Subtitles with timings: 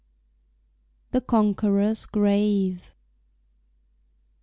[1.11, 2.95] THE CONQUEROR'S GRAVE.